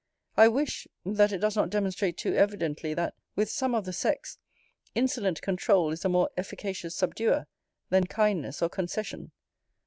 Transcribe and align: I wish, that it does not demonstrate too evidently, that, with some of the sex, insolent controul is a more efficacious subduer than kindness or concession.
I 0.35 0.47
wish, 0.47 0.87
that 1.05 1.31
it 1.31 1.37
does 1.37 1.55
not 1.55 1.69
demonstrate 1.69 2.17
too 2.17 2.33
evidently, 2.33 2.95
that, 2.95 3.13
with 3.35 3.51
some 3.51 3.75
of 3.75 3.85
the 3.85 3.93
sex, 3.93 4.39
insolent 4.95 5.43
controul 5.43 5.91
is 5.91 6.03
a 6.03 6.09
more 6.09 6.31
efficacious 6.35 6.95
subduer 6.95 7.45
than 7.91 8.07
kindness 8.07 8.63
or 8.63 8.69
concession. 8.69 9.31